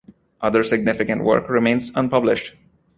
Other 0.41 0.63
significant 0.63 1.23
work 1.23 1.47
remains 1.47 1.91
unpublished. 1.95 2.55